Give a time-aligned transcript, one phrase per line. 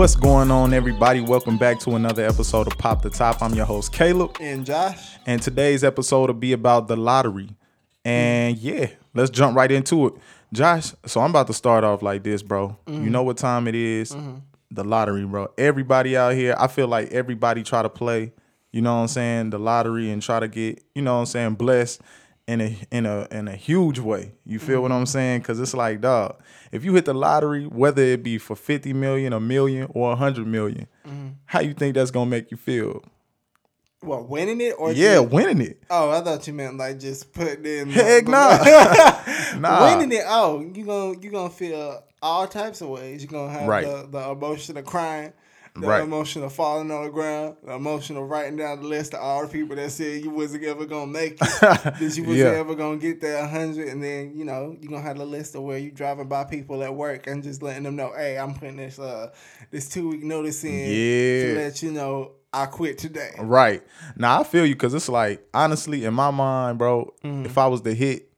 [0.00, 1.20] What's going on, everybody?
[1.20, 3.42] Welcome back to another episode of Pop the Top.
[3.42, 4.36] I'm your host, Caleb.
[4.40, 7.50] And Josh, And today's episode will be about the lottery.
[8.04, 8.60] And mm.
[8.62, 10.14] yeah, let's jump right into it.
[10.54, 12.78] Josh, so I'm about to start off like this, bro.
[12.86, 13.10] You mm-hmm.
[13.10, 14.12] know what time it is?
[14.12, 14.36] Mm-hmm.
[14.70, 15.48] The lottery, bro.
[15.58, 18.32] Everybody out here, I feel like everybody try to play,
[18.72, 21.26] you know what I'm saying, the lottery and try to get, you know what I'm
[21.26, 22.00] saying, blessed
[22.46, 24.32] in a in a in a huge way.
[24.44, 25.42] You feel what I'm saying?
[25.42, 26.40] Cause it's like, dog,
[26.72, 30.16] if you hit the lottery, whether it be for 50 million, a million, or a
[30.16, 30.86] hundred million,
[31.46, 33.02] how you think that's gonna make you feel?
[34.02, 35.82] what winning it or Yeah, just- winning it.
[35.90, 37.90] Oh, I thought you meant like just putting in.
[37.90, 39.58] Heck the- nah.
[39.60, 39.84] Nah.
[39.98, 40.24] Winning it.
[40.26, 43.22] Oh, you gonna you gonna feel all types of ways.
[43.22, 43.84] You are gonna have Right.
[43.84, 45.32] the, the emotion of crying.
[45.74, 46.02] The Right.
[46.02, 49.42] emotion of falling on the ground, the emotion of writing down the list of all
[49.42, 52.58] the people that said you wasn't ever gonna make it, that you wasn't Yeah.
[52.58, 55.62] ever gonna get that hundred, and then you know you gonna have the list of
[55.62, 58.76] where you driving by people at work and just letting them know, hey, I'm putting
[58.76, 59.30] this uh
[59.70, 61.42] this two week notice in Yeah.
[61.44, 63.30] to let you know I quit today.
[63.38, 63.80] Right.
[64.16, 67.46] Now I feel you because it's like honestly in my mind, bro, Mm-hmm.
[67.46, 68.28] if I was the hit,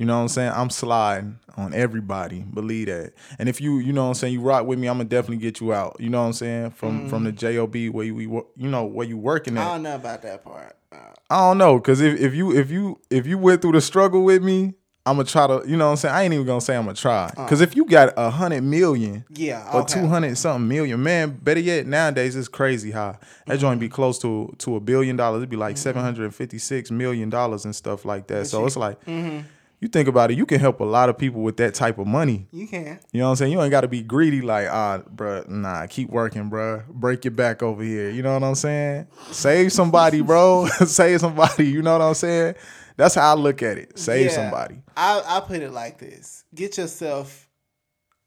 [0.00, 0.52] you know what I'm saying?
[0.54, 2.40] I'm sliding on everybody.
[2.40, 3.12] Believe that.
[3.38, 5.36] And if you, you know what I'm saying, you rock with me, I'm gonna definitely
[5.38, 5.96] get you out.
[6.00, 6.70] You know what I'm saying?
[6.70, 9.68] From from the job where you we you know where you working Mm-hmm.
[9.68, 10.76] I don't know about that part.
[10.92, 10.96] Uh,
[11.28, 14.24] I don't know, cause if, if you if you if you went through the struggle
[14.24, 14.74] with me,
[15.06, 15.62] I'm gonna try to.
[15.66, 16.14] You know what I'm saying?
[16.14, 17.30] I ain't even gonna say I'm gonna try.
[17.48, 19.34] Cause if you got a hundred million, Uh.
[19.36, 21.02] yeah, or two hundred something million.
[21.02, 23.16] Man, better yet, nowadays it's crazy high.
[23.46, 23.94] that joint be Mm-hmm.
[23.94, 25.38] close to to a billion dollars.
[25.40, 28.46] It'd be like seven hundred and fifty six million dollars and stuff like that.
[28.46, 29.46] So it's like Mm-hmm.
[29.80, 32.06] You think about it, you can help a lot of people with that type of
[32.06, 32.46] money.
[32.52, 33.00] You can.
[33.12, 33.52] You know what I'm saying?
[33.52, 36.86] You ain't got to be greedy like, ah, bruh, nah, keep working, bruh.
[36.86, 38.10] Break your back over here.
[38.10, 39.06] You know what I'm saying?
[39.32, 40.66] Save somebody, bro.
[40.86, 41.66] Save somebody.
[41.66, 42.54] You know what I'm saying?
[42.96, 43.98] That's how I look at it.
[43.98, 44.36] Save Yeah.
[44.36, 44.82] somebody.
[44.96, 47.48] I I put it like this: get yourself,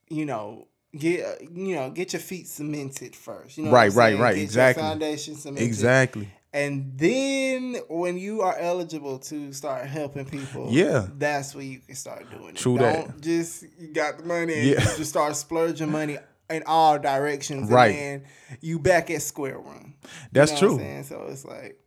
[0.10, 3.58] you know, get uh, you know, get your feet cemented first.
[3.60, 4.22] You know, what Right, I'm right, saying?
[4.22, 4.84] right, Get your exactly.
[4.84, 5.66] foundation cemented.
[5.66, 6.30] Exactly.
[6.54, 11.08] And then when you are eligible to start helping people, Yeah.
[11.18, 12.56] that's where you can start doing it.
[12.58, 13.22] True Don't that.
[13.22, 14.80] just you got the money and Yeah.
[14.92, 16.18] you just start splurging money
[16.50, 17.96] in all directions, Right.
[17.96, 18.30] And then
[18.62, 19.96] you back at square one.
[20.04, 20.72] You That's know true.
[20.74, 21.04] What I'm saying?
[21.06, 21.80] So it's like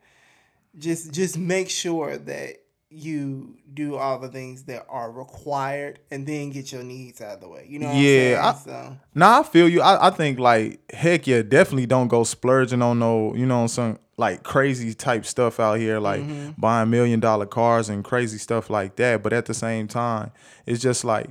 [0.77, 2.56] just just make sure that
[2.97, 7.41] you do all the things that are required and then get your needs out of
[7.41, 7.67] the way.
[7.69, 8.77] You know what Yeah, I'm saying?
[8.84, 9.83] so Nah, I feel you.
[9.83, 13.99] I, I think like heck yeah, definitely don't go splurging on no, you know, some
[14.17, 16.59] like crazy type stuff out here, like mm-hmm.
[16.59, 19.23] buying million dollar cars and crazy stuff like that.
[19.23, 20.33] But at the same time,
[20.65, 21.28] it's just like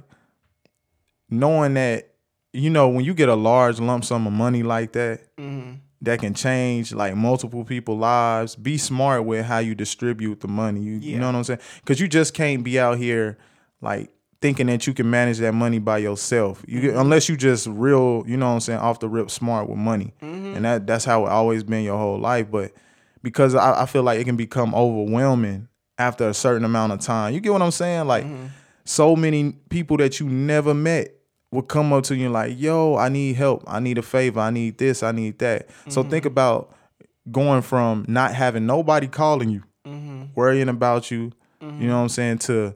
[1.29, 2.11] knowing that,
[2.53, 5.77] you know, when you get a large lump sum of money like that, mm-hmm.
[6.01, 8.55] That can change like multiple people lives.
[8.55, 10.81] Be smart with how you distribute the money.
[10.81, 11.59] You, you know what I'm saying?
[11.81, 13.37] Because you just can't be out here
[13.81, 14.11] like
[14.41, 16.63] thinking that you can manage that money by yourself.
[16.67, 16.99] You get- mm-hmm.
[16.99, 20.13] unless you just real, you know what I'm saying, off the rip smart with money.
[20.21, 20.55] Mm-hmm.
[20.55, 22.51] And that that's how it always been your whole life.
[22.51, 22.73] But
[23.21, 25.67] because I, I feel like it can become overwhelming
[25.97, 27.33] after a certain amount of time.
[27.33, 28.07] You get what I'm saying?
[28.07, 28.47] Like mm-hmm.
[28.83, 31.15] so many people that you never met
[31.51, 33.63] would come up to you like, yo, I need help.
[33.67, 34.39] I need a favor.
[34.39, 35.03] I need this.
[35.03, 35.69] I need that.
[35.89, 36.09] So mm-hmm.
[36.09, 36.75] think about
[37.31, 40.25] going from not having nobody calling you, mm-hmm.
[40.35, 41.89] worrying about you, you know mm-hmm.
[41.89, 42.75] what I'm saying, to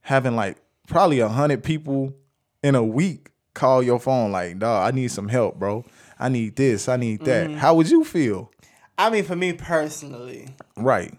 [0.00, 2.14] having like probably a hundred people
[2.62, 5.84] in a week call your phone like, dog, I need some help, bro.
[6.18, 6.88] I need this.
[6.88, 7.50] I need that.
[7.50, 8.50] How would you feel?
[8.96, 11.14] I mean for me personally, Right.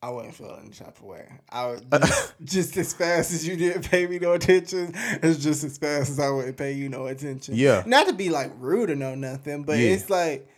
[0.00, 1.28] I wouldn't feel any type of way.
[1.50, 4.92] I would just, just as fast as you didn't pay me no attention,
[5.22, 7.54] it's just as fast as I wouldn't pay you no attention.
[7.56, 7.82] Yeah.
[7.86, 9.90] Not to be like rude or no nothing, but Yeah.
[9.90, 10.48] it's like,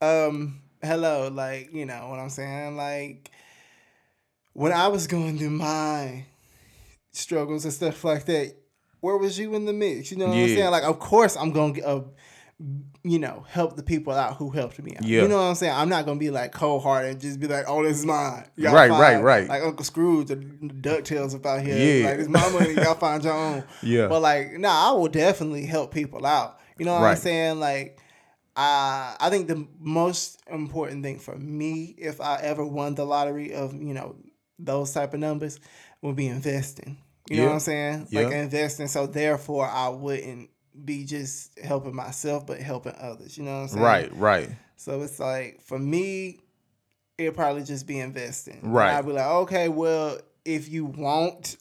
[0.00, 2.76] um, hello, like, you know what I'm saying?
[2.76, 3.30] Like
[4.52, 6.24] when I was going through my
[7.12, 8.54] struggles and stuff like that,
[9.00, 10.12] where was you in the mix?
[10.12, 10.70] You know what I'm saying?
[10.70, 12.02] Like, of course I'm gonna get uh,
[13.04, 15.04] you know, help the people out who helped me out.
[15.04, 15.22] Yeah.
[15.22, 15.74] You know what I'm saying?
[15.74, 18.46] I'm not gonna be like cold hearted and just be like, oh, this is mine.
[18.56, 19.48] Y'all Right, find- right, right.
[19.48, 21.76] Like Uncle Scrooge or DuckTales up out here.
[21.76, 22.10] Yeah.
[22.10, 23.64] Like, it's my money, y'all find your own.
[23.82, 24.06] Yeah.
[24.08, 26.58] But like, nah, I will definitely help people out.
[26.78, 27.58] You know what I'm saying?
[27.60, 27.98] Like,
[28.56, 33.54] uh, I think the most important thing for me, if I ever won the lottery
[33.54, 34.16] of, you know,
[34.58, 35.58] those type of numbers,
[36.02, 36.98] would be investing.
[37.30, 38.08] You know what I'm saying?
[38.12, 38.88] Like investing.
[38.88, 40.50] So therefore I wouldn't
[40.84, 43.36] be just helping myself, but helping others.
[43.36, 43.82] You know what I'm saying?
[43.82, 44.50] Right, right.
[44.76, 46.40] So it's like for me,
[47.18, 48.60] it'd probably just be investing.
[48.62, 48.94] Right.
[48.94, 51.56] I'd be like, okay, well, if you want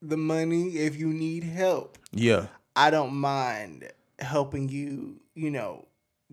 [0.00, 2.46] the money, if you need help, Yeah.
[2.76, 5.86] I don't mind helping you, you know,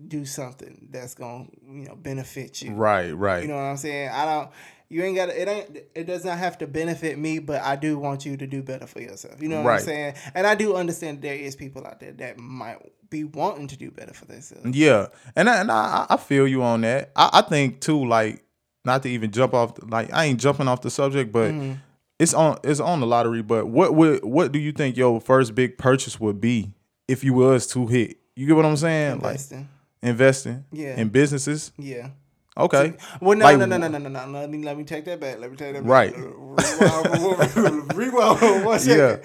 [0.08, 2.72] do something that's gonna, you know, benefit you.
[2.72, 3.42] Right, right.
[3.42, 4.08] You know what I'm saying?
[4.08, 4.50] I don't
[4.92, 7.98] You ain't got it ain't, it does not have to benefit me, but I do
[7.98, 9.40] want you to do better for yourself.
[9.40, 9.80] You know what Right.
[9.80, 10.14] I'm saying?
[10.34, 12.76] And I do understand there is people out there that might
[13.10, 14.76] be wanting to do better for themselves.
[14.76, 17.10] Yeah, and I, and I, I feel you on that.
[17.16, 18.44] I, I think too, like
[18.84, 21.72] not to even jump off, like I ain't jumping off the subject, but Mm-hmm.
[22.18, 23.42] it's on it's on the lottery.
[23.42, 26.72] But what would what do you think your first big purchase would be
[27.08, 28.18] if you was to hit?
[28.36, 29.12] You get what I'm saying?
[29.14, 29.58] Investing.
[29.58, 29.66] Like
[30.10, 30.96] investing, Yeah.
[30.98, 31.70] in businesses.
[31.78, 32.08] Yeah.
[32.56, 34.26] Okay, Well, no, Like, no, no, no, no, no, no.
[34.40, 35.38] Let me let me take that back.
[35.40, 35.90] Let me take that back.
[35.90, 36.14] Right.
[36.14, 39.22] Rewind, rewind one second.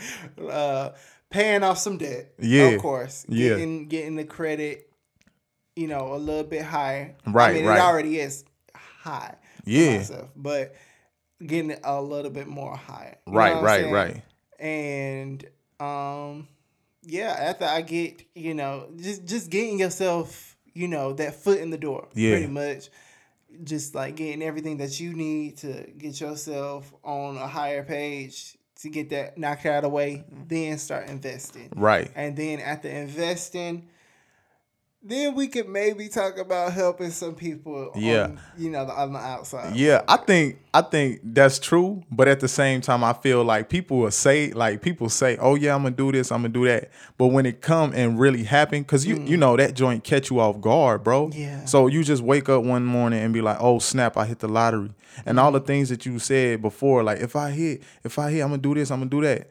[0.50, 0.92] Uh,
[1.30, 2.34] paying off some debt.
[2.40, 2.68] Yeah.
[2.70, 3.26] Of course.
[3.28, 3.50] Yeah.
[3.50, 4.90] Getting getting the credit,
[5.76, 7.16] you know, a little bit higher.
[7.26, 7.78] Right, I mean, right.
[7.78, 9.36] it already is high.
[9.66, 9.98] Yeah.
[9.98, 10.74] myself, but
[11.46, 13.18] getting it a little bit more higher.
[13.28, 13.94] Right, right, saying?
[13.94, 14.24] right.
[14.60, 15.46] and
[15.80, 16.48] um
[17.04, 21.70] yeah after i get you know just just getting yourself you know that foot in
[21.70, 22.32] the door Yeah.
[22.32, 22.90] pretty much
[23.64, 28.90] just like getting everything that you need to get yourself on a higher page to
[28.90, 30.44] get that knocked out of the way mm-hmm.
[30.48, 32.12] then start investing Right.
[32.16, 33.90] and then after investing
[35.04, 38.24] then we could maybe talk about helping some people Yeah.
[38.24, 42.40] on, you know on the outside Yeah, I think I think that's true, but at
[42.40, 45.84] the same time, I feel like people will say like people say, "Oh yeah, I'm
[45.84, 49.06] gonna do this, I'm gonna do that," but when it come and really happen, because
[49.06, 49.40] you you mm.
[49.40, 51.30] know that joint catch you off guard, bro.
[51.34, 51.66] Yeah.
[51.66, 54.48] So you just wake up one morning and be like, "Oh snap, I hit the
[54.48, 54.92] lottery,"
[55.26, 55.68] and all the mm.
[55.68, 58.76] things that you said before, like if I hit, if I hit, I'm gonna do
[58.76, 59.48] this, I'm gonna do that.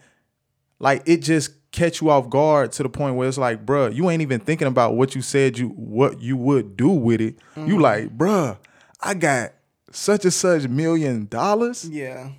[0.79, 4.09] Like it just catch you off guard to the point where it's like, bruh, you
[4.11, 7.37] ain't even thinking about what you said you what you would do with it.
[7.57, 7.79] You mm-hmm.
[7.81, 8.59] like, bruh,
[9.01, 9.53] I got
[9.93, 11.89] such and such million dollars.
[11.89, 12.31] yeah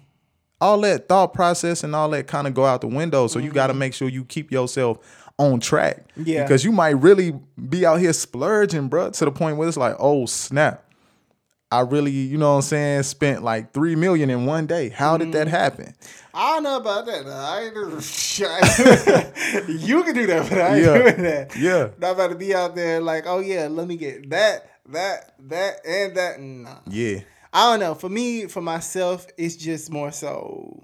[0.59, 3.27] All that thought process and all that kind of go out the window.
[3.27, 3.79] So you got to mm-hmm.
[3.79, 4.99] make sure you keep yourself
[5.37, 6.05] on track.
[6.15, 6.43] Yeah.
[6.43, 9.95] Because you might really be out here splurging, bruh, to the point where it's like,
[9.99, 10.83] oh snap.
[11.69, 14.87] I really, you know what I'm saying, spent like three million in one day.
[14.89, 15.55] How did that mm-hmm.
[15.55, 15.93] happen?
[16.33, 17.27] I don't know about that.
[17.27, 17.73] I ain't
[19.81, 20.97] you can do that, but I ain't Yeah.
[20.97, 21.55] doing that.
[21.57, 21.89] Yeah.
[21.97, 25.85] Not about to be out there like, oh yeah, let me get that, that, that,
[25.85, 26.39] and that.
[26.39, 26.79] Nah.
[26.87, 27.19] Yeah.
[27.51, 27.95] I don't know.
[27.95, 30.83] For me, for myself, it's just more so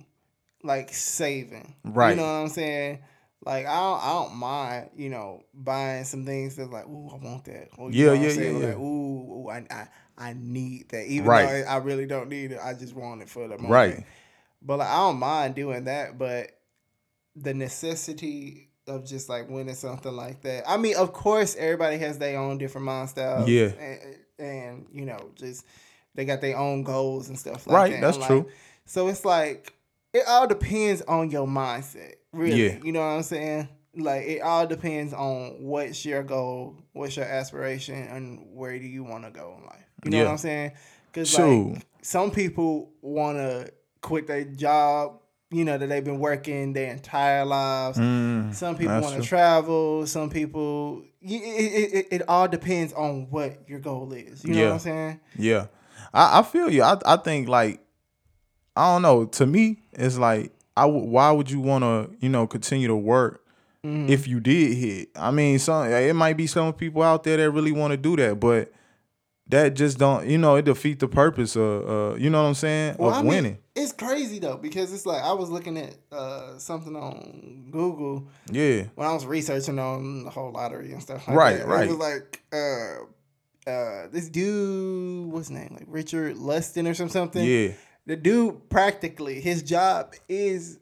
[0.63, 1.75] like saving.
[1.85, 2.12] Right.
[2.12, 3.00] You know what I'm saying?
[3.45, 7.24] Like I don't, I don't mind, you know, buying some things that's like, ooh, I
[7.24, 7.69] want that.
[7.77, 9.88] Or, Yeah, know what I'm yeah, yeah, Like, ooh, ooh I, I,
[10.18, 11.06] I need that.
[11.07, 11.45] Even Right.
[11.63, 13.69] though I really don't need it, I just want it for the moment.
[13.71, 14.06] Right.
[14.62, 16.18] But like, I don't mind doing that.
[16.18, 16.51] But
[17.36, 20.69] the necessity of just like winning something like that.
[20.69, 23.50] I mean, of course, everybody has their own different mind styles.
[23.50, 23.71] Yeah.
[23.80, 24.00] And,
[24.39, 25.65] and you know, just
[26.16, 28.01] they got their own goals and stuff like Right, that.
[28.01, 28.48] that's Like, true.
[28.86, 29.74] So it's like
[30.13, 32.66] it all depends on your mindset, really.
[32.68, 32.77] Yeah.
[32.83, 33.68] You know what I'm saying?
[33.95, 39.04] Like it all depends on what's your goal, what's your aspiration, and where do you
[39.04, 39.80] want to go in life.
[40.05, 40.23] You know Yeah.
[40.25, 40.71] what I'm saying?
[41.11, 43.71] Because like some people want to
[44.01, 45.19] quit their job,
[45.51, 47.97] you know, that they've been working their entire lives.
[47.97, 50.05] Mm, Some people want to travel.
[50.07, 54.44] Some people, it, it, it, all depends on what your goal is.
[54.44, 54.65] You know Yeah.
[54.67, 55.19] what I'm saying?
[55.38, 55.65] Yeah,
[56.13, 56.83] I, I feel you.
[56.83, 57.79] I I think like
[58.75, 59.25] I don't know.
[59.25, 62.95] To me, it's like I w- why would you want to you know continue to
[62.95, 63.39] work
[63.85, 64.09] Mm-hmm.
[64.09, 65.09] if you did hit?
[65.15, 68.15] I mean, some it might be some people out there that really want to do
[68.15, 68.71] that, but
[69.48, 72.54] that just don't you know it defeat the purpose of uh you know what I'm
[72.56, 73.57] saying Well, of I mean, winning.
[73.75, 78.83] it's crazy though because it's like I was looking at uh, something on Google Yeah,
[78.95, 81.28] when I was researching on the whole lottery and stuff.
[81.28, 81.68] Like Right, that.
[81.68, 81.88] right.
[81.88, 87.09] It was like uh, uh, this dude, what's his name, like Richard Lustig or some
[87.09, 87.44] something.
[87.45, 87.69] yeah,
[88.06, 90.80] The dude practically his job is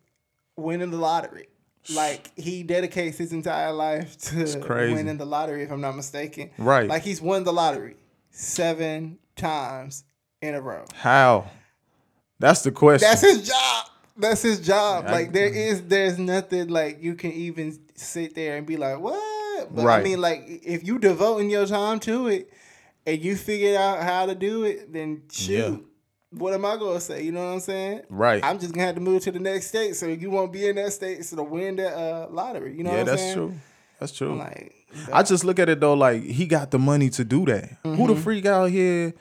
[0.58, 1.48] winning the lottery.
[1.96, 4.60] Like he dedicates his entire life to
[4.94, 6.51] winning the lottery, if I'm not mistaken.
[6.60, 6.88] Right.
[6.88, 7.96] Like he's won the lottery
[8.31, 10.03] seven times
[10.41, 10.85] in a row.
[10.95, 11.50] how?
[12.39, 13.07] That's the question.
[13.07, 13.85] That's his job.
[14.17, 15.05] That's his job.
[15.07, 19.00] I- like there is there's nothing like you can even sit there and be like,
[19.00, 19.73] what?
[19.73, 22.51] But I mean like if you devoting your time to it
[23.05, 25.53] and you figured out how to do it, then shoot.
[25.53, 25.75] Yeah.
[26.31, 27.21] What am I gonna say?
[27.23, 28.01] You know what I'm saying?
[28.09, 28.43] right.
[28.43, 30.77] I'm just gonna have to move to the next state so you won't be in
[30.77, 32.75] that state so to win the uh, lottery.
[32.75, 33.35] You know yeah, what I'm that's saying?
[33.35, 33.53] true.
[34.00, 34.31] That's true.
[34.31, 34.80] I'm like
[35.13, 37.77] I just look at it though, like he got the money to do that.
[37.83, 38.07] Who Mm-hmm.
[38.07, 39.13] the freak out here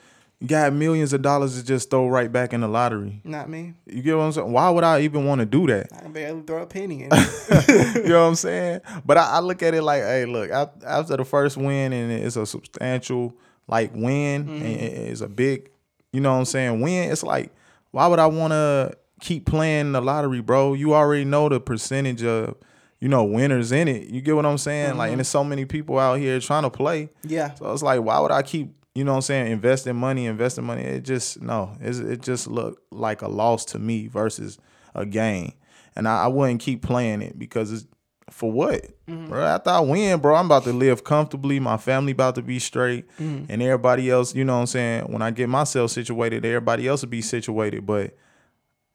[0.45, 3.21] got millions of dollars to just throw right back in the lottery?
[3.23, 3.73] not me.
[3.85, 4.51] You get what I'm saying?
[4.51, 5.87] Why would I even want to do that?
[5.95, 7.09] I can barely throw a penny in.
[7.95, 8.81] you know what I'm saying?
[9.05, 12.11] But I, I look at it like, hey, look, af- after the first win, and
[12.11, 13.35] it's a substantial
[13.67, 15.69] like win, and it's a big,
[16.11, 17.11] you know what I'm saying, win.
[17.11, 17.51] It's like,
[17.91, 20.73] why would I want to keep playing the lottery, bro?
[20.73, 22.55] You already know the percentage of,
[23.01, 24.07] you know, winners in it.
[24.07, 24.95] You get what I'm saying?
[24.95, 25.17] Like, and mm-hmm.
[25.17, 27.09] there's so many people out here trying to play.
[27.23, 27.53] yeah.
[27.55, 30.65] So it's like, why would I keep you know what I'm saying, investing money, investing
[30.65, 34.57] money, it just no, it's, it just looked like a loss to me versus
[34.93, 35.53] a gain.
[35.95, 37.85] And I, I wouldn't keep playing it because it's
[38.29, 38.81] for what?
[39.07, 39.29] Mm-hmm.
[39.29, 41.59] Bro, after I win, bro, I'm about to live comfortably.
[41.59, 43.07] My family about to be straight.
[43.17, 43.45] Mm-hmm.
[43.49, 45.03] And everybody else, you know what I'm saying?
[45.11, 47.85] When I get myself situated, everybody else will be situated.
[47.85, 48.15] But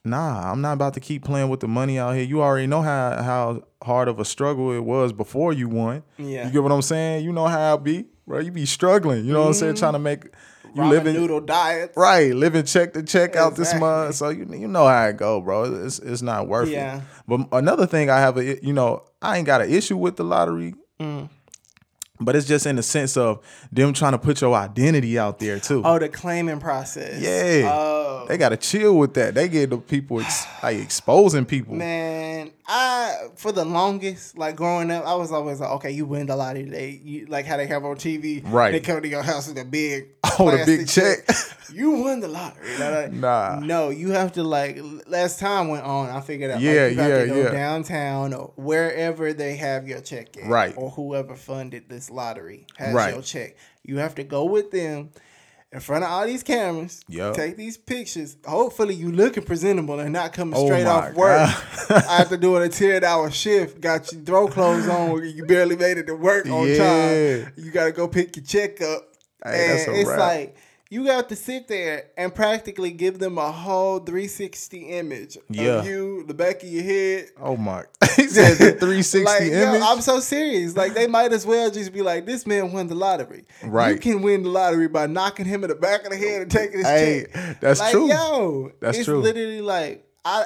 [0.07, 2.25] nah, I'm not about to keep playing with the money out here.
[2.25, 6.03] You already know how how hard of a struggle it was before you won.
[6.19, 6.47] Yeah.
[6.47, 7.25] You get what I'm saying?
[7.25, 8.39] You know how it be, bro.
[8.41, 9.25] You be struggling.
[9.25, 9.75] You know what I'm saying?
[9.77, 10.25] Trying to make
[10.75, 11.93] you Ramen living noodle diet.
[11.97, 14.15] right, living check to check out this month.
[14.17, 15.85] So you you know how it go, bro.
[15.85, 16.99] It's it's not worth Yeah.
[16.99, 17.03] it.
[17.27, 20.25] But another thing I have a you know I ain't got an issue with the
[20.25, 20.75] lottery.
[21.01, 21.29] Mm.
[22.21, 25.59] But it's just in the sense of them trying to put your identity out there
[25.61, 25.83] too.
[25.85, 27.21] Oh, the claiming process.
[27.21, 27.71] Yeah.
[27.73, 29.35] Oh They gotta chill with that.
[29.35, 31.75] They get the people ex- like exposing people.
[31.75, 36.27] man, I for the longest, like growing up, I was always like, okay, you win
[36.27, 37.01] the lottery today.
[37.05, 38.43] You like how they have on TV.
[38.45, 38.73] Right.
[38.73, 40.09] They come to your house with a big
[40.39, 41.37] Oh, the big plastic check.
[41.73, 42.73] you won the lottery.
[42.73, 43.61] You know, like, Nah.
[43.61, 44.79] No, you have to like.
[45.07, 46.61] Last time went on, I figured out.
[46.61, 47.51] Yeah, like, you have yeah, to go yeah.
[47.53, 50.75] downtown or wherever they have your check at, Right.
[50.77, 53.13] Or whoever funded this lottery has Right.
[53.15, 53.57] your check.
[53.85, 55.11] You have to go with them.
[55.73, 57.35] In front of all these cameras, Yup.
[57.35, 58.37] take these pictures.
[58.47, 61.51] Hopefully, you looking presentable and not coming Oh straight off work.
[61.91, 65.23] After doing a ten hour shift, got your throw clothes on.
[65.29, 66.79] You barely made it to work on Yeah.
[67.45, 67.53] time.
[67.57, 69.09] You got to go pick your check up.
[69.45, 70.19] Hey, and it's wrap.
[70.19, 70.57] like
[70.89, 75.79] you got to sit there and practically give them a whole 360 image Yeah.
[75.81, 77.31] of you, the back of your head.
[77.41, 77.85] Oh my!
[78.17, 79.83] he said the 360 like, yo, image.
[79.85, 80.77] I'm so serious.
[80.77, 83.45] Like they might as well just be like, this man won the lottery.
[83.65, 83.95] Right.
[83.95, 86.51] You can win the lottery by knocking him in the back of the head and
[86.51, 87.61] taking his Hey, check.
[87.61, 88.09] that's like, true.
[88.09, 89.21] Yo, That's it's true.
[89.21, 90.45] literally like I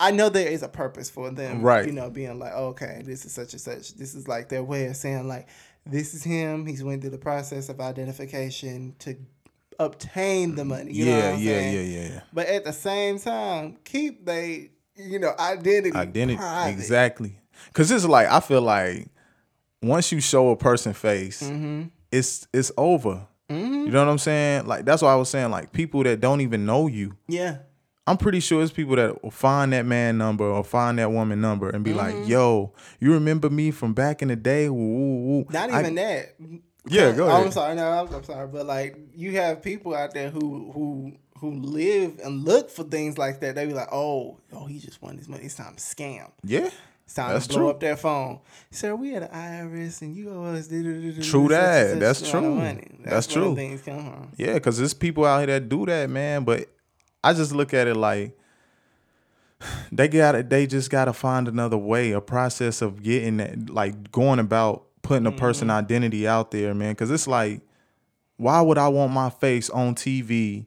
[0.00, 1.62] I know there is a purpose for them.
[1.62, 1.86] Right.
[1.86, 3.94] You know, being like, okay, this is such and such.
[3.94, 5.48] This is like their way of saying like,
[5.86, 6.66] this is him.
[6.66, 9.16] He's went through the process of identification to
[9.78, 10.92] obtain the money.
[10.92, 11.74] You yeah, yeah, saying?
[11.92, 16.70] yeah, yeah, But at the same time, keep they you know identity Identity, private.
[16.78, 17.38] exactly.
[17.68, 19.08] Because it's like I feel like
[19.82, 21.84] once you show a person face, Mm-hmm.
[22.12, 23.26] it's it's over.
[23.50, 24.66] You know what I'm saying?
[24.66, 27.16] Like that's why I was saying like people that don't even know you.
[27.28, 27.58] Yeah.
[28.06, 31.40] I'm pretty sure it's people that will find that man number or find that woman
[31.40, 32.18] number and be Mm-hmm.
[32.20, 35.46] like, "Yo, you remember me from back in the day?" Woo, woo, woo.
[35.50, 36.34] Not I- even that.
[36.86, 37.46] Yeah, go Oh, ahead.
[37.46, 37.74] I'm sorry.
[37.76, 38.46] No, I'm, I'm sorry.
[38.46, 43.18] But like, you have people out there who who who live and look for things
[43.18, 43.54] like that.
[43.54, 45.44] They be like, oh, oh, he just won this money.
[45.44, 46.30] It's time to scam.
[46.42, 46.70] Yeah,
[47.04, 47.70] It's time That's to blow true.
[47.70, 48.40] up their phone.
[48.70, 50.68] Sir, we had the IRS and you owe us.
[50.68, 51.98] True that.
[52.00, 52.56] That's true.
[53.02, 53.54] That's where true.
[53.56, 54.32] Things come from.
[54.36, 56.44] yeah, because there's people out here that do that, man.
[56.44, 56.68] But
[57.22, 58.36] I just look at it like
[59.92, 64.10] they got They just got to find another way, a process of getting that, like
[64.12, 65.76] going about putting a person Mm-hmm.
[65.76, 66.92] identity out there, man.
[66.92, 67.60] Because it's like,
[68.36, 70.66] why would I want my face on TV?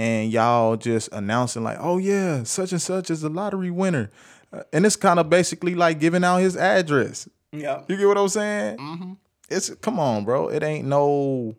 [0.00, 4.10] and y'all just announcing like, "Oh yeah, such and such is the lottery winner,"
[4.52, 7.28] Uh, and it's kind of basically like giving out his address.
[7.50, 7.82] Yeah.
[7.88, 8.78] You get what I'm saying?
[8.78, 9.12] Mm-hmm.
[9.50, 10.50] It's come on, bro.
[10.50, 11.56] It ain't no,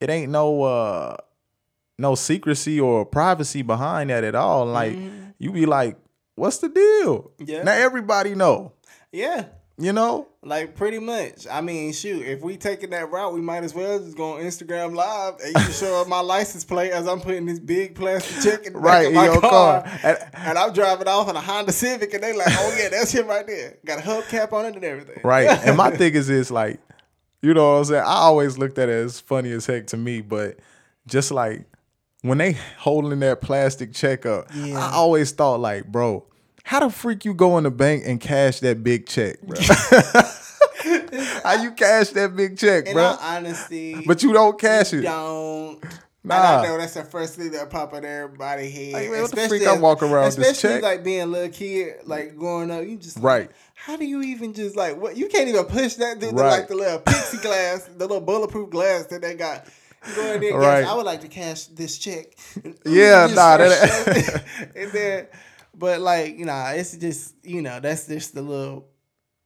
[0.00, 1.16] it ain't no, uh,
[1.98, 4.66] no secrecy or privacy behind that at all.
[4.66, 4.96] Like
[5.40, 5.96] you be like,
[6.36, 7.64] "What's the deal?" Yeah.
[7.64, 8.72] Now everybody know.
[9.10, 9.46] Yeah.
[9.76, 10.28] You know?
[10.42, 11.46] Like pretty much.
[11.50, 14.40] I mean, shoot, if we taking that route, we might as well just go on
[14.42, 17.94] Instagram live and you can show up my license plate as I'm putting this big
[17.96, 19.82] plastic check in the Right, back of my in your car.
[19.82, 19.98] car.
[20.04, 23.10] And- And, I'm driving off in a Honda Civic and they like, oh yeah, that's
[23.10, 23.78] him right there.
[23.84, 25.20] Got a hubcap on it and everything.
[25.24, 25.48] Right.
[25.66, 26.78] and my thing is this like,
[27.42, 28.02] you know what I'm saying?
[28.04, 30.58] I always looked at it as funny as heck to me, but
[31.08, 31.64] just like
[32.22, 34.78] when they holding that plastic check up, Yeah.
[34.78, 36.24] I always thought like, bro,
[36.64, 39.56] how the freak you go in the bank and cash that big check, bro?
[41.44, 43.04] how you cash that big check, In bro?
[43.04, 45.02] all honesty, But you don't cash it.
[45.02, 45.82] don't.
[46.26, 46.60] Nah.
[46.60, 48.92] I know that's the first thing that pop in everybody's head.
[48.94, 50.82] Like, man, what the Especially freak I walk around Especially check?
[50.82, 53.50] like being a little kid, like growing up, you just like, Right.
[53.74, 55.18] How do you even just like what?
[55.18, 56.60] You can't even push that through the, Right.
[56.60, 59.66] like the little pixie glass, the little bulletproof glass that they got.
[60.08, 60.82] You go in there, Right.
[60.84, 62.28] cash, I would like to cash this check.
[62.86, 64.44] Yeah, nah, that-
[64.74, 65.28] in there.
[65.76, 68.86] But like, you know, it's just you know, that's just the little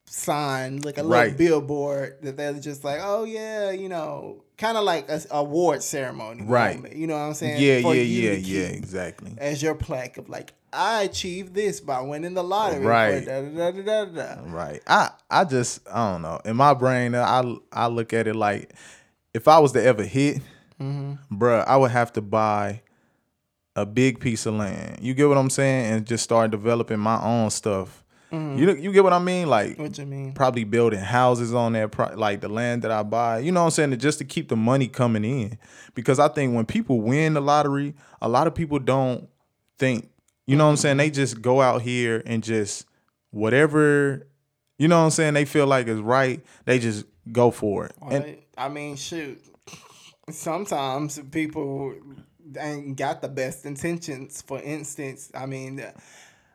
[0.07, 1.37] sign, like a little Right.
[1.37, 6.43] billboard that they're just like, oh yeah, you know, kind of like a award ceremony,
[6.45, 6.77] Right.
[6.77, 7.61] moment, you know what I'm saying?
[7.63, 9.35] Yeah, For yeah, yeah, yeah, exactly.
[9.39, 12.85] As your plaque of like, I achieved this by winning the lottery.
[12.85, 13.25] Right.
[13.25, 14.35] Da, da, da.
[14.45, 14.83] Right.
[14.87, 16.41] I I just I don't know.
[16.45, 18.73] In my brain, I I look at it like
[19.35, 20.43] if I was to ever hit,
[20.81, 21.15] mm-hmm.
[21.35, 22.83] bruh, I would have to buy
[23.83, 24.99] a big piece of land.
[25.01, 28.05] You get what I'm saying, and just start developing my own stuff.
[28.33, 28.59] Mm-hmm.
[28.59, 29.49] You know, you get what I mean?
[29.49, 30.35] Like What you mean?
[30.35, 33.39] probably building houses on that pro- like the land that I buy.
[33.39, 33.99] You know what I'm saying?
[33.99, 35.59] Just to keep the money coming in.
[35.95, 39.29] Because I think when people win the lottery, a lot of people don't
[39.79, 40.11] think,
[40.47, 40.99] you know what I'm saying?
[40.99, 42.85] They just go out here and just
[43.31, 44.27] whatever,
[44.79, 47.93] you know what I'm saying, they feel like is right, they just go for it.
[48.11, 49.43] And Well, I mean, shoot.
[50.31, 51.95] Sometimes people
[52.59, 54.43] ain't got the best intentions.
[54.43, 55.83] For instance, I mean,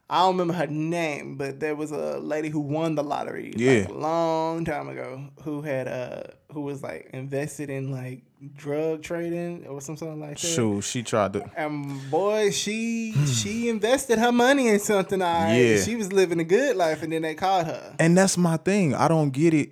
[0.10, 3.60] I don't remember her name, but there was a lady who won the lottery like,
[3.60, 3.88] Yeah.
[3.88, 8.22] a long time ago who had uh who was like invested in like
[8.56, 10.48] drug trading or something like that.
[10.48, 15.22] Sure, she tried to And boy, she she invested her money in something.
[15.22, 15.82] I Yeah.
[15.84, 17.96] she was living a good life, and then they caught her.
[18.00, 18.94] And that's my thing.
[18.94, 19.72] I don't get it.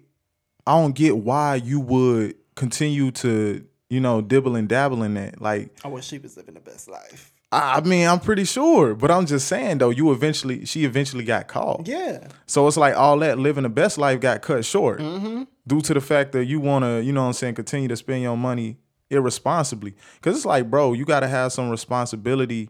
[0.66, 5.42] I don't get why you would continue to, you know, dibble and dabble in that.
[5.42, 7.32] Like, I wish she was living the best life.
[7.52, 11.50] I mean, I'm pretty sure, but I'm just saying though, you eventually, she eventually got
[11.50, 11.86] caught.
[11.86, 12.30] Yeah.
[12.46, 15.44] So it's like all that living the best life got cut short Mm-hmm.
[15.68, 17.98] due to the fact that you want to, you know what I'm saying, continue to
[17.98, 18.78] spend your money
[19.10, 19.94] irresponsibly.
[20.22, 22.70] Cause it's like, bro, you got to have some responsibility.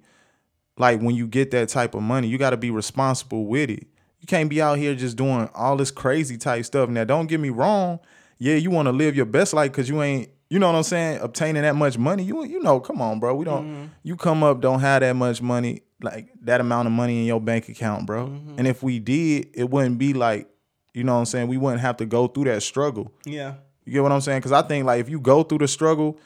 [0.77, 3.85] Like when you get that type of money, you got to be responsible with it.
[4.19, 6.89] You can't be out here just doing all this crazy type stuff.
[6.89, 7.99] Now, don't get me wrong.
[8.39, 10.83] Yeah, you want to live your best life because you ain't, you know what I'm
[10.83, 12.23] saying, obtaining that much money.
[12.23, 13.33] You, you know, come on, bro.
[13.35, 13.65] We don't.
[13.65, 13.85] Mm-hmm.
[14.03, 17.39] You come up, don't have that much money, like that amount of money in your
[17.39, 18.27] bank account, bro.
[18.27, 18.55] Mm-hmm.
[18.57, 20.49] And if we did, it wouldn't be like,
[20.93, 21.47] you know what I'm saying.
[21.47, 23.13] We wouldn't have to go through that struggle.
[23.23, 23.53] Yeah.
[23.85, 24.39] You get what I'm saying?
[24.39, 26.19] Because I think like if you go through the struggle,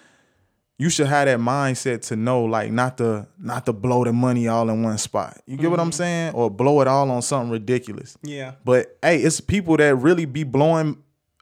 [0.80, 4.48] you should have that mindset to know like not to not to blow the money
[4.48, 5.40] all in one spot.
[5.46, 5.98] You get what I'm mm-hmm.
[5.98, 6.34] saying?
[6.34, 8.18] Or blow it all on something ridiculous.
[8.24, 8.54] Yeah.
[8.66, 10.98] But hey, it's people that really be blowing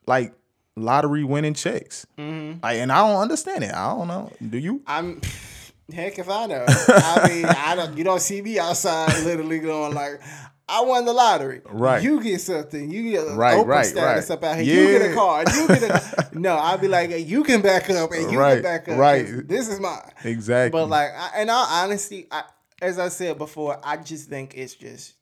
[0.06, 0.34] like
[0.75, 2.06] lottery winning checks.
[2.18, 2.60] Mm-hmm.
[2.63, 3.74] Like, and I don't understand it.
[3.74, 4.32] I don't know.
[4.50, 4.82] Do you?
[4.88, 5.22] I'm
[5.94, 6.65] heck if I know.
[6.68, 7.98] I mean, I don't.
[7.98, 10.22] You don't see me outside literally going like,
[10.68, 12.01] "I won the lottery." Right.
[12.01, 12.89] You get something.
[12.89, 14.36] You get a Right, Oprah right, status right.
[14.38, 14.63] up out here.
[14.65, 15.15] You get a Yeah.
[15.15, 15.48] card.
[15.53, 16.30] You get a.
[16.39, 18.98] no, I'd be like, you can back up and you Right, can back up.
[18.98, 19.25] right.
[19.48, 20.00] This is mine.
[20.24, 20.72] Exactly.
[20.80, 22.44] But like, I, in all honesty, I,
[22.82, 25.13] as I said before, I just think it's just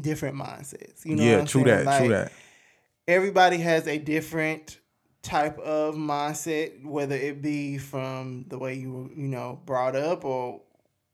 [0.00, 1.04] different mindsets.
[1.04, 1.22] You know?
[1.24, 1.84] yeah, true saying?
[1.84, 1.98] that.
[1.98, 2.32] true that.
[3.08, 4.78] Everybody has a different
[5.22, 10.24] type of mindset, whether it be from the way you were, you know, brought up
[10.24, 10.60] or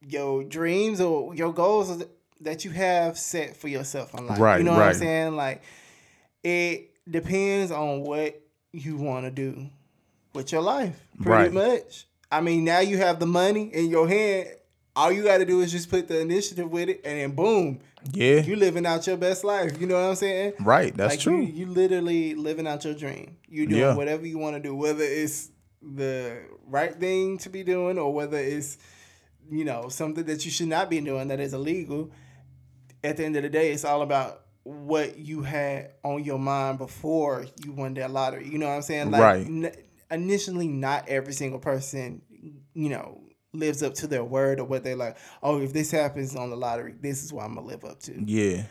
[0.07, 2.05] your dreams or your goals
[2.41, 4.39] that you have set for yourself in life.
[4.39, 4.89] Right, You know what right.
[4.89, 5.37] I'm saying?
[5.37, 5.63] Like
[6.43, 8.39] it depends on what
[8.73, 9.71] you want to do
[10.35, 10.97] with your life.
[11.23, 11.53] Pretty Right.
[11.53, 12.07] much.
[12.31, 14.49] I mean, now you have the money in your hand.
[14.97, 17.81] All you got to do is just put the initiative with it, and then boom,
[18.13, 18.41] Yeah.
[18.43, 19.81] you living out your best life.
[19.81, 20.53] You know what I'm saying?
[20.61, 20.97] right.
[20.97, 21.41] That's like true.
[21.41, 23.37] You, you literally living out your dream.
[23.49, 23.95] You doing Yeah.
[23.97, 25.51] whatever you want to do, whether it's
[25.83, 28.79] the right thing to be doing or whether it's
[29.51, 32.11] you know something that you should not be doing that is illegal.
[33.03, 36.79] At the end of the day, it's all about what you had on your mind
[36.79, 38.49] before you won that lottery.
[38.49, 39.11] You know what I'm saying?
[39.11, 39.47] Like, Right.
[39.47, 39.73] n-
[40.11, 42.23] initially, not every single person,
[42.73, 43.21] you know,
[43.55, 45.17] lives up to their word or what they like.
[45.43, 48.23] Oh, if this happens on the lottery, this is what I'm gonna live up to
[48.25, 48.65] yeah.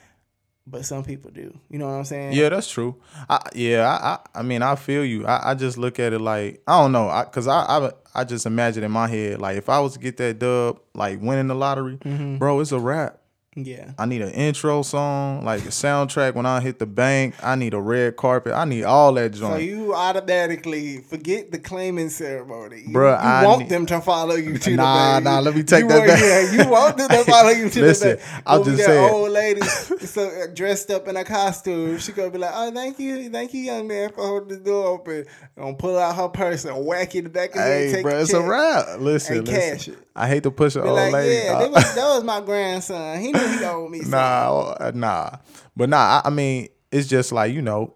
[0.67, 1.57] but some people do.
[1.69, 2.33] You know what I'm saying?
[2.33, 2.95] Yeah, that's true.
[3.29, 5.25] I, yeah, I, I, I mean, I feel you.
[5.25, 8.23] I, I just look at it like I don't know, I, cause I, I, I
[8.23, 11.47] just imagine in my head like if I was to get that dub, like winning
[11.47, 12.37] the lottery, Mm-hmm.
[12.37, 13.19] bro, it's a wrap.
[13.55, 13.91] Yeah.
[13.99, 17.35] I need an intro song, like a soundtrack when I hit the bank.
[17.43, 18.53] I need a red carpet.
[18.53, 19.53] I need all that joint.
[19.53, 22.81] So you automatically forget the claiming ceremony.
[22.87, 25.23] You, Bruh, you I want need- them to follow you to Nah, the bank.
[25.25, 26.19] nah, nah, let me take You that want- back.
[26.21, 28.43] Yeah, you want them to follow you to Listen, the bank.
[28.47, 29.13] I'll just saying.
[29.13, 31.97] Old lady so uh, dressed up in a costume.
[31.99, 34.87] She gonna be like, "Oh, thank you, thank you, young man, for holding the door
[34.87, 35.25] open."
[35.57, 37.85] Gonna pull out her purse and whack it in the back of your head.
[37.87, 38.99] hey, take bro, the it's a wrap.
[38.99, 39.61] Listen, and listen.
[39.77, 39.97] cash it.
[40.15, 41.45] I hate to push an Be old like, lady.
[41.45, 43.19] yeah, Uh, that was, that was my grandson.
[43.19, 43.97] He knew he owed me.
[43.99, 44.11] something.
[44.11, 45.29] Nah, uh, nah.
[45.75, 47.93] But nah, I, I mean, it's just like, you know,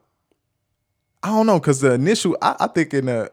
[1.24, 3.32] I don't know, cause the initial I, I think in the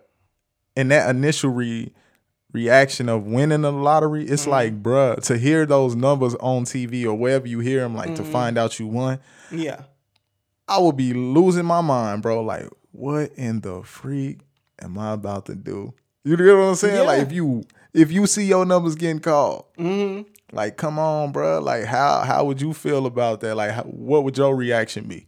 [0.77, 1.93] in that initial re,
[2.53, 7.15] reaction of winning the lottery, it's like, bruh, to hear those numbers on TV or
[7.15, 9.19] wherever you hear them, like to find out you won,
[9.53, 9.83] Yeah.
[10.67, 12.43] I would be losing my mind, bro.
[12.43, 14.41] Like, what in the freak
[14.81, 15.93] am I about to do?
[16.25, 17.07] You know what I'm saying?
[17.07, 20.23] Like if you if you see your numbers getting called, Mm-hmm.
[20.57, 21.61] like, come on, bro.
[21.61, 23.55] Like, how how would you feel about that?
[23.55, 25.27] Like, how, what would your reaction be?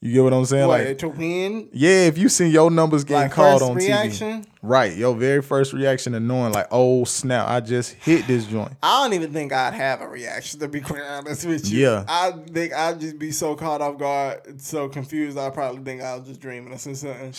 [0.00, 0.68] You get what I'm saying?
[0.68, 1.70] What like, to win?
[1.72, 4.42] yeah, if you see your numbers getting Like called first on reaction?
[4.42, 4.94] TV, right?
[4.94, 8.72] Your very first reaction to knowing, like, oh snap, I just hit this joint.
[8.82, 11.84] I don't even think I'd have a reaction to be quite honest with you.
[11.88, 12.04] Yeah.
[12.06, 15.38] I think I'd just be so caught off guard, so confused.
[15.38, 17.32] I probably think I was just dreaming or something.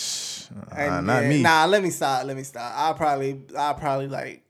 [0.72, 1.42] Uh, And not yeah, me.
[1.44, 2.26] Nah, let me stop.
[2.26, 2.74] Let me stop.
[2.76, 4.42] I probably, I probably like,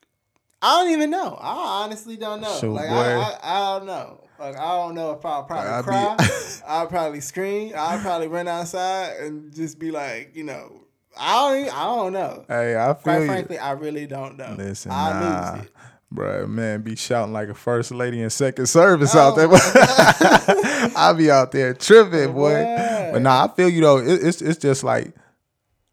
[0.65, 1.37] I don't even know.
[1.39, 2.57] I honestly don't know.
[2.59, 2.89] Shoot, like.
[2.89, 4.21] I, I, I don't know.
[4.39, 6.17] Like I don't know if I'll probably I'd be- cry.
[6.67, 7.73] I'll probably scream.
[7.77, 10.81] I'll probably run outside and just be like, you know,
[11.17, 11.59] I don't.
[11.61, 12.45] Even, I don't know.
[12.47, 13.25] Hey, I feel Quite you.
[13.27, 14.55] frankly, I really don't know.
[14.57, 15.51] Listen, I nah.
[15.53, 15.71] lose it.
[16.13, 20.91] Bruh, man, be shouting like a first lady in second service out Oh there.
[20.95, 22.63] I'll be out there tripping, boy.
[22.63, 23.13] What?
[23.13, 23.97] But nah, I feel you though.
[23.99, 25.13] It, it's it's just like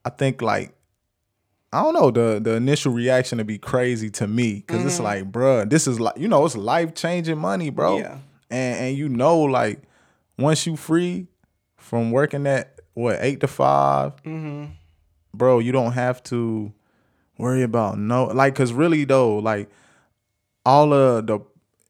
[0.05, 0.75] I think like
[1.73, 5.33] I don't know the the initial reaction to be crazy to me because it's like,
[5.33, 7.99] bruh, this is like you know it's life changing money, bro.
[7.99, 8.19] Yeah.
[8.51, 9.83] And and you know like
[10.39, 11.29] once you free
[11.77, 14.65] from working at what eight to 5 mm-hmm.
[15.35, 16.73] bro, you don't have to
[17.39, 19.69] worry about no like because really though like
[20.65, 21.41] all of the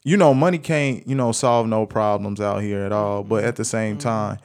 [0.05, 3.57] you know money can't you know solve no problems out here at all but at
[3.57, 4.39] the same time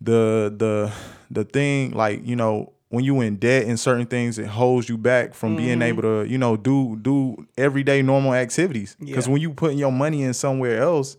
[0.00, 0.92] the the
[1.30, 4.98] the thing like you know when you in debt and certain things it holds you
[4.98, 5.82] back from being mm-hmm.
[5.82, 9.32] able to you know do do everyday normal activities because Yeah.
[9.32, 11.16] when you putting your money in somewhere else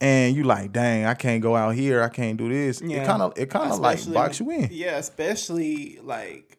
[0.00, 3.02] and you like dang i can't go out here i can't do this Yeah.
[3.02, 6.58] it kind of it kind of like box you in Yeah, especially like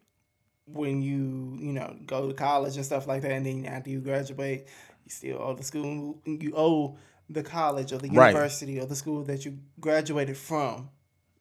[0.68, 4.00] when you you know go to college and stuff like that, and then after you
[4.00, 4.68] graduate,
[5.04, 6.22] you still owe the school.
[6.26, 6.98] You owe
[7.30, 8.30] the college or the Right.
[8.30, 10.90] university or the school that you graduated from.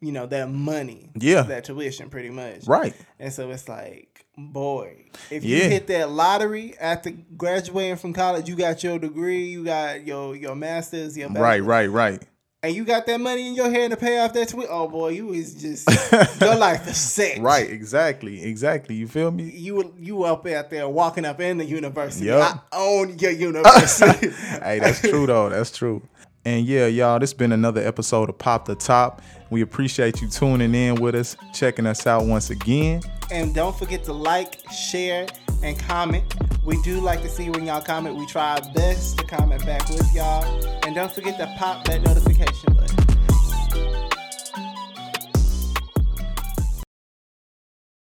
[0.03, 1.11] You know that money.
[1.19, 1.43] Yeah.
[1.43, 2.67] That tuition, pretty much.
[2.67, 5.59] right And so it's like, boy, if Yeah.
[5.65, 10.35] you hit that lottery after graduating from college, you got your degree, you got your
[10.37, 12.23] your masters, your right bachelor's, right right
[12.65, 14.71] and you got that money in your hand to pay off that tuition.
[14.73, 15.89] Oh boy, you was just
[16.41, 17.39] your life is set.
[17.41, 21.65] right exactly exactly you feel me You you up out there walking up in the
[21.65, 22.27] university.
[22.27, 22.67] Yup.
[22.73, 24.29] I own your university.
[24.63, 25.49] hey, that's true though.
[25.49, 26.03] That's true.
[26.45, 29.23] And yeah, y'all, this been another episode of Pop the Top.
[29.51, 33.03] We appreciate you tuning in with us, checking us out once again.
[33.31, 35.27] and don't forget to like, share,
[35.63, 36.35] and comment.
[36.65, 38.17] We do like to see when y'all comment.
[38.17, 40.45] We try our best to comment back with y'all.
[40.85, 42.75] And don't forget to pop that notification